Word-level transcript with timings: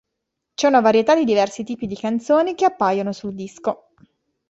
C'è 0.55 0.65
una 0.67 0.81
varietà 0.81 1.13
di 1.13 1.25
diversi 1.25 1.63
tipi 1.63 1.85
di 1.85 1.93
canzoni 1.93 2.55
che 2.55 2.65
appaiono 2.65 3.11
sul 3.13 3.35
disco. 3.35 3.89